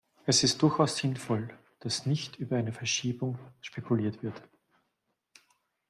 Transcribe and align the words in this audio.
Es 0.25 0.43
ist 0.43 0.59
durchaus 0.63 0.97
sinnvoll, 0.97 1.49
dass 1.79 2.07
nicht 2.07 2.35
über 2.37 2.57
eine 2.57 2.71
Verschiebung 2.73 3.37
spekuliert 3.61 4.23
wird. 4.23 4.41